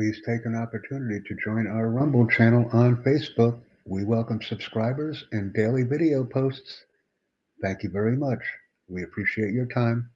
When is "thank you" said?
7.60-7.90